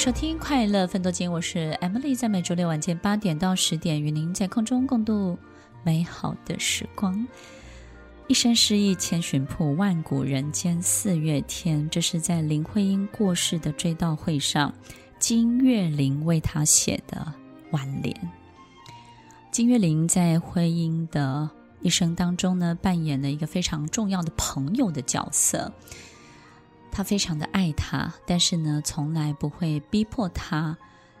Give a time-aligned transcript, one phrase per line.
[0.00, 5.36] 收听快乐分多金，我是 Emily，在每周六晚间八点到十点，与您在空中共度
[5.82, 7.28] 美好的时光。
[8.26, 11.86] 一生诗意千寻瀑，万古人间四月天。
[11.90, 14.72] 这是在林徽因过世的追悼会上，
[15.18, 17.34] 金岳霖为她写的
[17.70, 18.16] 挽联。
[19.52, 21.50] 金岳霖在徽因的
[21.82, 25.70] 一生当中呢，扮演了一个非常重要的朋友的角色。
[26.90, 30.76] 他非常的爱她，但是呢，从来不会逼迫她。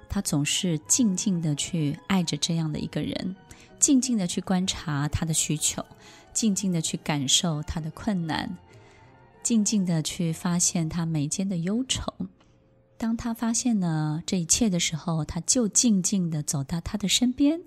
[0.08, 3.36] 他总是静静的去爱着这样的一个人，
[3.78, 5.84] 静静的去观察他的需求，
[6.32, 8.58] 静静的去感受他的困难，
[9.44, 12.12] 静静的去发现他眉间的忧愁。
[12.98, 17.60] 当他发现了这一切的时候，他就静静的走到他的身边，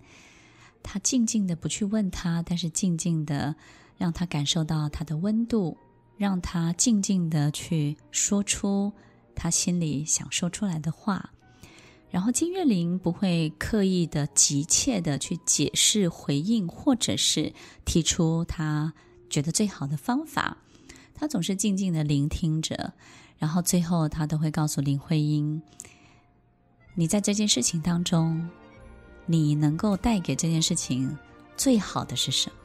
[0.84, 3.56] 他静静的不去问他，但是静静的
[3.98, 5.78] 让他感受到他的温度。
[6.24, 8.94] 让他静静的去说出
[9.36, 11.34] 他心里想说出来的话，
[12.10, 17.52] 然后金岳霖不会刻意的急切的去解释回应，或者是
[17.84, 18.94] 提出他
[19.30, 20.60] 觉得最好的方法，
[21.14, 22.94] 他总是静静的聆听着，
[23.38, 25.62] 然后最后他都会告诉林徽因
[26.96, 28.50] ：“你在这件事情当中，
[29.26, 31.18] 你能够带给这件事情
[31.58, 32.56] 最好的是什么？”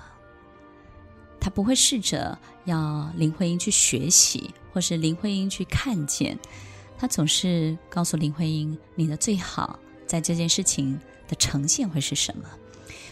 [1.41, 6.39] 他不会试着要林徽因去学习，或是林徽因去看见，
[6.98, 12.45] 他总是告诉林徽因：“你的最好在这件事情的呈现会是什么？”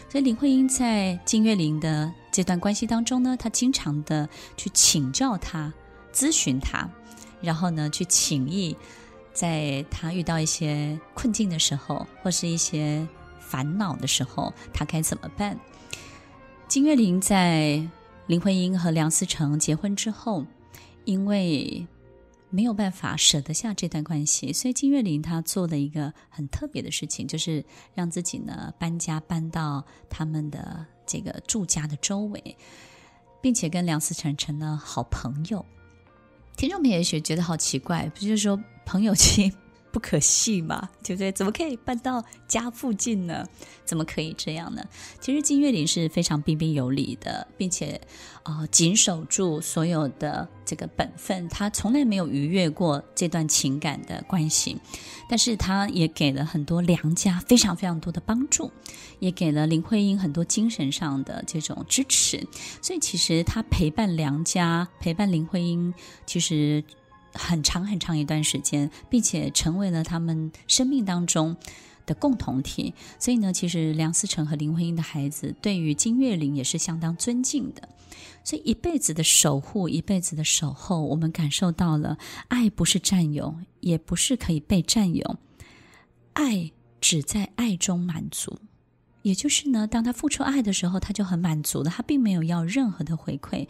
[0.09, 5.73] 所以林徽因在金岳霖的这段关系当中呢，他经常的去请教他、
[6.13, 6.89] 咨询他，
[7.41, 8.75] 然后呢去请益，
[9.33, 13.07] 在他遇到一些困境的时候，或是一些
[13.39, 15.59] 烦恼的时候，他该怎么办？
[16.67, 17.87] 金岳霖在。
[18.27, 20.45] 林徽因和梁思成结婚之后，
[21.05, 21.87] 因为
[22.49, 27.63] 没有办法舍得下这段关系，所以金岳霖他做了一个很特别的事情，就是
[27.93, 32.57] 让自己呢搬家搬到他们的这个住家的周围，
[33.41, 35.65] 并且跟梁思成成了好朋友。
[36.57, 39.53] 听众们也许觉得好奇怪，不就是说朋友 亲？
[39.91, 41.31] 不可信嘛，对不对？
[41.31, 43.45] 怎么可以搬到家附近呢？
[43.85, 44.83] 怎么可以这样呢？
[45.19, 47.99] 其实金岳霖是非常彬彬有礼的，并且
[48.43, 54.77] 啊、呃，谨守住所有的这个本分，他从来没有逾越过这段情感的关系。
[55.29, 58.71] 但是他也给了很多梁家非常非常多的帮助，
[59.19, 62.45] 也给了林徽因很多精神上的这种支持。
[62.81, 65.93] 所以其实他陪伴梁家，陪伴林徽因，
[66.25, 66.83] 其实。
[67.37, 71.55] 很长很长一段时间，并且成为了他们生命当中
[72.05, 72.93] 的共同体。
[73.19, 77.89] 所以呢，其实梁思成和林徽因的孩子对于金岳霖也是相当尊敬的。
[78.43, 85.37] 所以一辈子的守护，一辈子的守候，我们感受到了爱不是占有，也不是可以被占有，
[86.33, 86.71] 爱
[87.01, 88.57] 只在爱中满足。
[89.23, 93.67] 也就是呢，当他付出爱的时候，他就很满足了，他并没有要任何的回馈，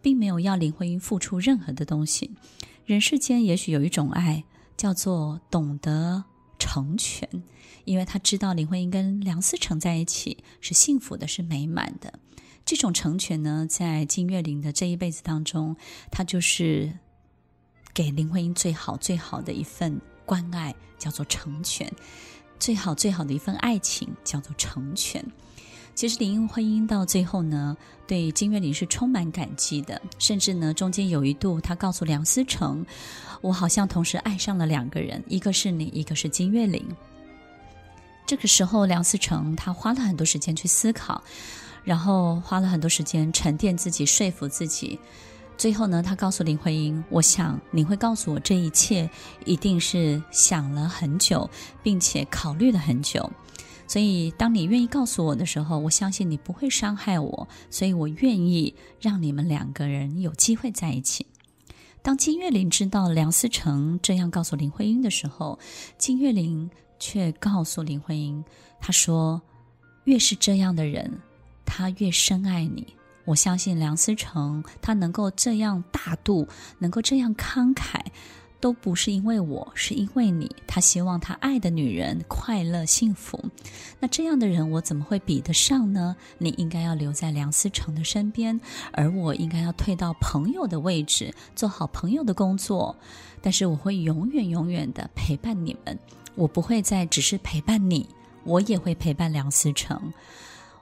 [0.00, 2.30] 并没有要林徽因付出任何的东西。
[2.84, 4.44] 人世间也许有一种爱，
[4.76, 6.24] 叫做懂得
[6.58, 7.26] 成全，
[7.86, 12.18] 因为他知道林徽因跟梁思成在一起是幸福的，是美满的。
[12.66, 15.76] 这种成全呢，在金岳霖的这一辈子当中，
[16.10, 16.98] 他就是
[17.94, 21.88] 给林徽因最好最好的一份关爱，叫做成全；
[22.58, 25.24] 最好最好的一份爱情，叫做成全。
[25.94, 32.84] 其实林徽因到最后呢，对金岳霖是充满感激的，甚至呢，中间有一度，她告诉梁思成
[33.40, 36.84] ：“我好像同时爱上了两个人，一个是你，一个是金岳霖。”
[38.26, 41.22] 这个时候，梁思成他花了很多时间去思考，
[41.84, 44.98] 然后花了很多时间沉淀自己，说服自己。
[45.56, 49.08] 最后呢，他告诉林徽因：“我想你会告诉我这一切，
[49.44, 51.48] 一定是想了很久，
[51.82, 53.30] 并且考虑了很久。”
[53.86, 61.26] 所以，当你愿意告诉我的时候，我相信你不会伤害我，所以我愿意让你们两个人有机会在一起。
[62.02, 65.58] 当金岳霖知道梁思成这样告诉林徽因的时候，
[65.96, 66.68] 金岳霖
[66.98, 68.44] 却告诉林徽因，
[68.80, 69.40] 他说
[70.04, 71.20] ：“越是这样的人，
[71.64, 72.86] 他越深爱你。
[73.24, 76.46] 我相信梁思成，他能够这样大度，
[76.78, 78.00] 能够这样慷慨。”
[78.64, 80.50] 都不是因为我，是因为你。
[80.66, 83.38] 他希望他爱的女人快乐幸福。
[84.00, 86.16] 那这样的人，我怎么会比得上呢？
[86.38, 88.58] 你应该要留在梁思成的身边，
[88.90, 92.96] 而我应该要退到朋友的位置，做好朋友的工作。
[93.42, 95.98] 但是我会永远永远的陪伴你们。
[96.34, 98.08] 我不会再只是陪伴你，
[98.44, 100.10] 我也会陪伴梁思成。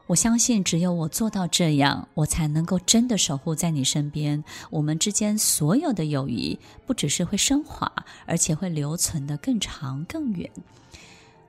[0.09, 4.43] 我相信，只有我做到这样，我才能够真的守护在你身边。
[4.71, 7.91] 我们之间所有的友谊，不只是会升华，
[8.27, 10.51] 而且会留存的更长更远。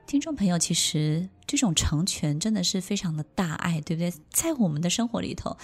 [0.06, 4.12] 听众朋友，其实这种成全真的是非常的大爱，对不对？
[4.30, 5.56] 在我们的生活里头，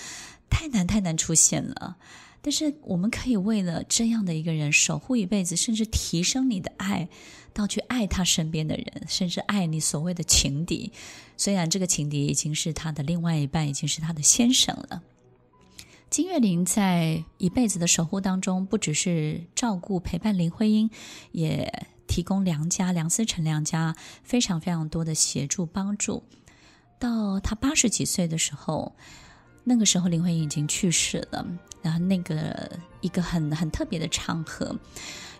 [0.49, 1.97] 太难太难出现了。
[2.43, 7.09] 但是我们可以为了这样的一个人守护一辈子，甚至提升你的爱，
[7.53, 10.91] 到去爱他身边的人，甚至爱你所谓的情敌。
[11.37, 15.03] 虽然这个情敌已经是他的另外一半，已经是他的先生了。
[16.09, 20.91] 金岳霖在一辈子的守护当中，不只是照顾陪伴林徽因，
[21.31, 26.25] 也提供梁家梁思成梁家非常非常多的协助帮助。
[26.99, 28.93] 到他八十几岁的时候。
[29.63, 31.47] 那个时候林徽因已经去世了，
[31.83, 32.71] 然后那个
[33.03, 34.75] 一个很很特别的场合，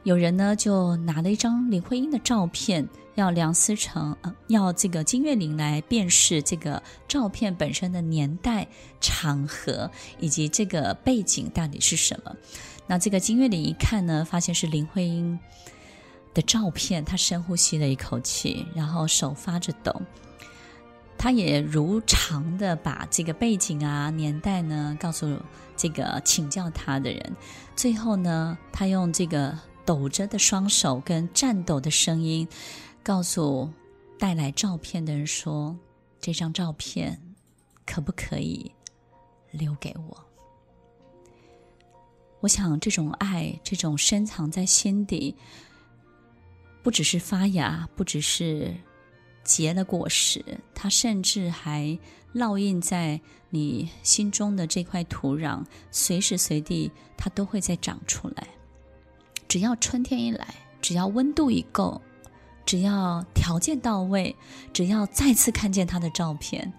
[0.03, 4.15] 有人呢就拿了一张林徽因的照片，要梁思成，
[4.49, 8.69] 要这个金岳霖来辨识这个照片本身的年代、
[9.01, 12.37] 场合以及这个背景到底是什么。
[12.87, 15.41] 那这个金岳霖一看呢，发现是林徽因
[16.33, 20.01] 的照片，他深呼吸了一口气，然后手发着抖。
[21.19, 25.37] 他也如常的把这个背景啊、年代呢告诉
[25.77, 27.37] 这个请教他的人，
[27.77, 32.49] 最后呢，他用这个抖着的双手跟颤抖的声音，
[33.03, 33.69] 告诉
[34.19, 35.77] 带来照片的人说
[36.23, 37.21] ：“这张照片
[37.85, 38.73] 可不可以
[39.51, 40.17] 留给我？”
[42.41, 45.37] 我想，这种爱，这种深藏在心底，
[46.83, 48.75] 不只是发芽，不只是。
[49.43, 50.45] 结了果实，
[50.75, 51.99] 它甚至还
[52.35, 53.19] 烙印在
[53.49, 58.47] 你心中的这块土壤，随时随地它都会再长出来。
[59.49, 62.01] 只要春天一来，只要温度一够，
[62.67, 64.37] 只要条件到位，
[64.75, 66.73] 只要再次看见他的照片，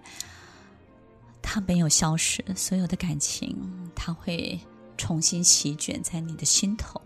[1.42, 3.58] 它没有消失，所有的感情
[3.94, 4.58] 它会
[4.96, 7.02] 重新席卷在你的心头。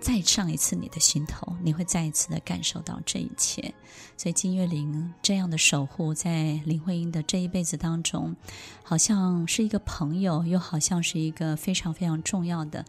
[0.00, 3.74] 再上一次你的心头，你会再一次的感受到这一切。
[4.16, 8.34] 所以金岳霖这样的守护，在林徽因的这一辈子当中，
[8.82, 12.84] 好像是一个朋友，又好像是一个非常非常重要的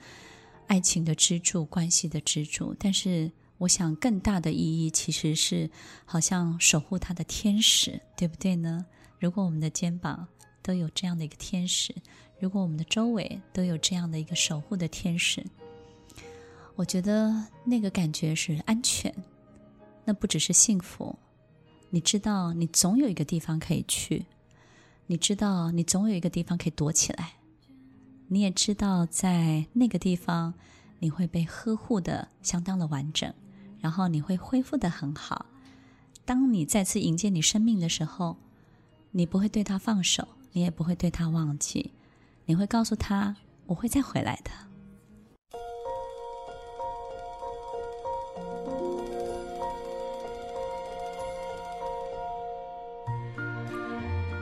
[0.68, 2.76] 爱情的支柱、关系的支柱。
[2.80, 5.70] 但是，我想更大的意义其实是，
[6.06, 8.86] 好像守护他的天使，对不对呢？
[9.20, 10.28] 如果我们的肩膀
[10.62, 11.94] 都有这样的一个天使，
[12.40, 15.44] 如果我们的周围都有这样的一个守护的天使。
[16.80, 19.14] 我觉得那个感觉是安全，
[20.06, 21.14] 那不只是幸福。
[21.90, 24.24] 你知道，你总有一个地方可以去；
[25.06, 27.34] 你知道，你总有一个地方可以躲起来；
[28.30, 30.54] 你也知道，在那个地方，
[31.00, 33.34] 你会被呵护的相当的完整，
[33.82, 35.48] 然后你会恢复的很好。
[36.24, 38.38] 当你再次迎接你生命的时候，
[39.12, 41.92] 你不会对他放手，你也不会对他忘记，
[42.46, 43.36] 你会告诉他
[43.68, 44.52] ：“我会再回来的。”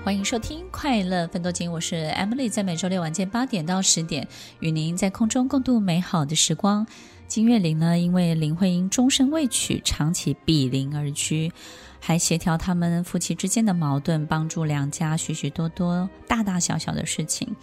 [0.07, 4.25] 欢迎收听《快乐奋斗金》，我是 Emily，在每周六晚间八点到十点，
[4.61, 6.87] 与您在空中共度美好的时光。
[7.27, 11.51] 金岳霖呢，因为林徽因终身未娶，长期比邻而居，
[11.99, 17.53] 还协调他们夫妻之间的矛盾，帮助两家许许多多大大小小的事情。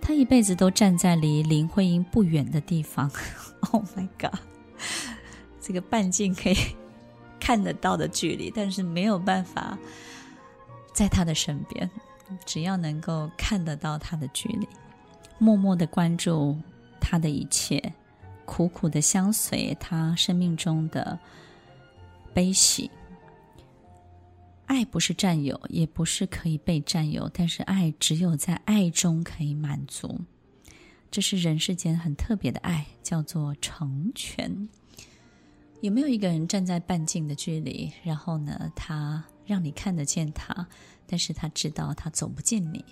[0.00, 3.10] 他一辈子都站在离林徽因不远的地方。
[3.72, 4.40] Oh my god，
[5.60, 6.56] 这个半径可以
[7.38, 9.78] 看得到的距离，但是没有办法。
[10.92, 11.88] 在他的身边，
[12.44, 14.68] 只要能够看得到他的距离，
[15.38, 16.56] 默默的关注
[17.00, 17.92] 他的一切，
[18.44, 21.18] 苦苦的相随他生命中的
[22.34, 22.90] 悲喜。
[24.66, 30.20] 爱不是占有，也不是可以被占有，但是爱只有在爱中可以满足。
[31.10, 34.68] 这是人世间很特别的爱，叫做成全。
[35.80, 39.24] 有没有一个人站在半径的距离，然后呢，他？
[39.50, 40.68] 让你看得见他，
[41.08, 42.84] 但是他知道他走不进你。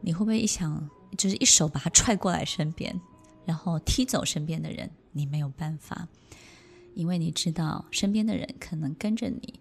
[0.00, 3.00] 你会不会一想，就是一手把他踹过来身边，
[3.44, 4.90] 然后踢走身边的人？
[5.12, 6.08] 你没有办法，
[6.94, 9.60] 因为你知道身边的人可能跟着你，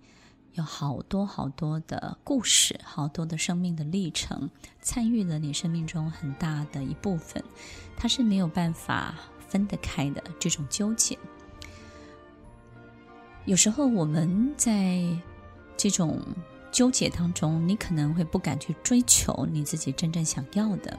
[0.53, 4.49] 有好多好多的故事，好多的生命的历程，
[4.81, 7.43] 参与了你生命中很大的一部分，
[7.95, 9.13] 他是没有办法
[9.47, 11.15] 分得开的这种纠结。
[13.45, 15.15] 有时候我们在。
[15.77, 16.21] 这种
[16.71, 20.97] 纠结当中，你可能会不敢去追求你自己真正想要的，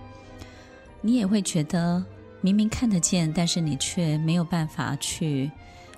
[1.00, 2.04] 你也会觉得
[2.40, 5.50] 明明看得见，但是你却没有办法去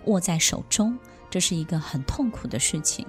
[0.06, 0.98] 握在手中，
[1.30, 3.06] 这是一个很痛苦的事情。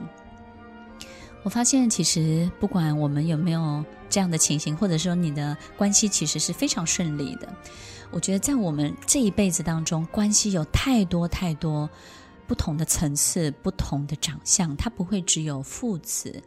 [1.43, 7.47] 我发现，其实不管我们有没有这样的情形，或者说你的关系其实是非常顺利的。
[8.11, 11.89] 我觉得在我们这一辈子当中，关系有太多太多
[12.49, 16.41] 不同的层次、不同的长相，它不会只有父子，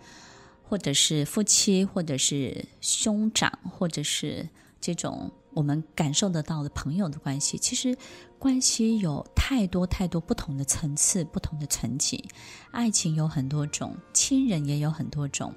[0.64, 4.48] 或者是夫妻，或者是兄长，或者是
[4.80, 7.56] 这种我们感受得到的朋友的关系。
[7.56, 7.96] 其实
[8.36, 12.28] 关系有太多太多不同的层次、不同的层级，
[12.72, 15.54] 爱情有很多种，亲人也有很多种。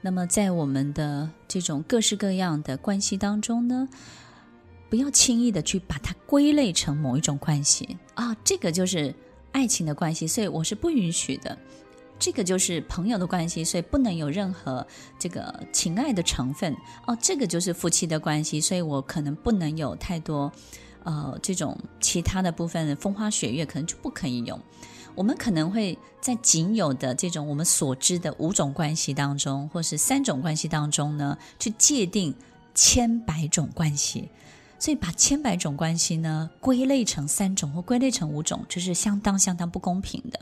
[0.00, 3.88] 那么，在我们的这种各式各样的关系当中呢，
[4.88, 9.12] 不要轻易的去把它归类成某一种关系啊，这个就是
[9.52, 11.56] 爱情的关系，所以我是不允许的。
[12.18, 14.86] 这个就是朋友的关系，所以不能有任何
[15.18, 16.72] 这个情爱的成分
[17.06, 17.16] 哦。
[17.20, 20.50] 这个就是夫妻的关系，所以我可能不能有太多
[21.02, 24.60] 呃这种其他的部分风花雪月，可能就不可以用。
[25.16, 32.32] 我们可能会在仅有的这种我们所知的五种关系当中，或是三种关系当中呢，去界定
[32.72, 34.30] 千百种关系。
[34.82, 40.40] 所以把千百种关系呢归类成三种或归类成五种，这是相当相当不公平的。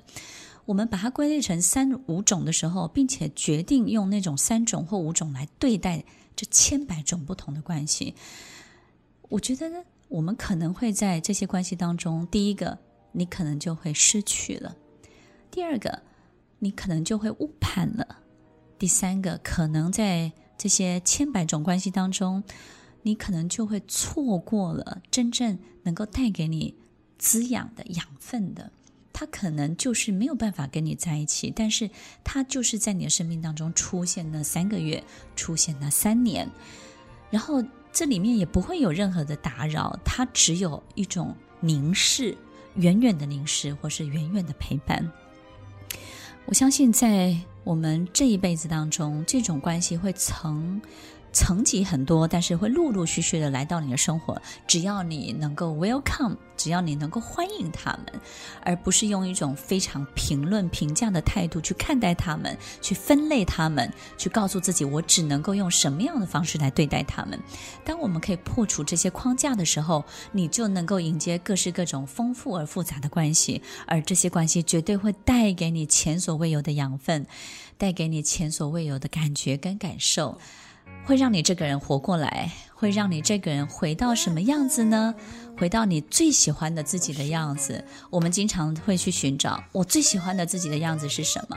[0.64, 6.02] 我们把它归类成三五种的时候，并且决定用那种三种或五种来对待
[6.34, 8.14] 这千百种不同的关系，
[9.28, 12.78] 我觉得呢，我们可能会在这些关系当中，第一个。
[13.12, 14.76] 你可能就会失去了，
[15.50, 16.00] 第二个，
[16.60, 18.06] 你可能就会误判了，
[18.78, 22.44] 第三个，可能在这些千百种关系当中，
[23.02, 26.74] 你可能就会错过了真正能够带给你
[27.18, 28.70] 滋养的养分的，
[29.12, 31.90] 他可能就是没有办法跟你在一起，但是
[32.22, 35.02] 他就是在你的生命当中出现那三个月，
[35.36, 36.48] 出现那三年，
[37.30, 42.36] 然后这里面也不会有任何的打扰，它只有一种凝视。
[42.76, 45.10] 远远的凝视，或是远远的陪伴。
[46.46, 50.80] 我相信，在我们这一辈子当中，这种关系会成。
[51.32, 54.40] 层级很多，但是会陆陆续续的来到你的生活。
[54.66, 58.20] 只要你能够 welcome，只要你能够欢迎他们，
[58.62, 67.40] 而不是用一种非常评论、评价的态度去看待他们，去分类他们，去告诉自己我只能够用什么样的方式来对待他们。
[67.84, 77.26] 当我们可以破除这些框架的时候，你就能够迎接各式各种丰富而复杂的关系，而这些关系绝对会带给你前所未有的养分，
[77.78, 80.38] 带给你前所未有的感觉跟感受。
[81.04, 85.14] 会让你这个人活过来，会让你这个人回到什么样子呢？
[85.58, 87.84] 回到你最喜欢的自己的样子。
[88.08, 91.56] 我们经常会去寻找我最喜欢的自己的样子是什么。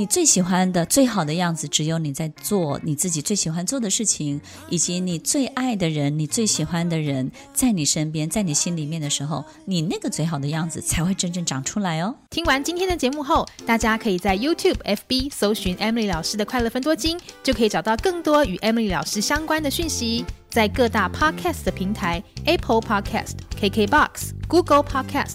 [0.00, 4.40] 你最喜欢的、最好的样子，只有你在做你自己最喜欢做的事情，
[4.70, 12.14] 以及你最爱的人、你最喜欢的人在你身边、在你心里面的时候，你那个最好的样子才会真正长出来哦。
[12.30, 20.24] 听完今天的节目后，大家可以在 YouTube、FB 搜寻 Emily 老师的快乐分多金，就可以找到更多与 Emily 老师相关的讯息。
[20.48, 25.34] 在各大 Podcast 的平台，Apple Podcast、KKBox、Google Podcast、